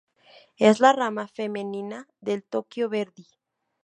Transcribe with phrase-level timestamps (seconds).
[0.57, 3.27] Es la rama femenina del Tokyo Verdy.